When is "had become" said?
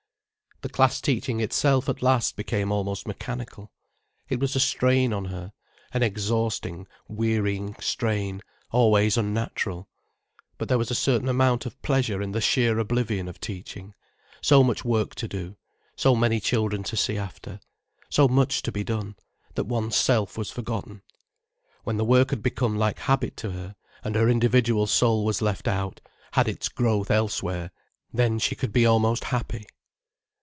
22.29-22.77